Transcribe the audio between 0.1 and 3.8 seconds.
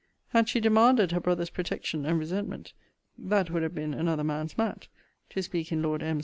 Had she demanded her brother's protection and resentment, that would have